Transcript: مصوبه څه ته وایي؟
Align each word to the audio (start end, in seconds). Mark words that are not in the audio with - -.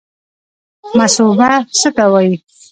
مصوبه 0.97 1.49
څه 1.79 1.89
ته 1.95 2.05
وایي؟ 2.11 2.35